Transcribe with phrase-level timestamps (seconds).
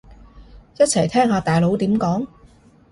[0.79, 2.25] 一齊聽下大佬點講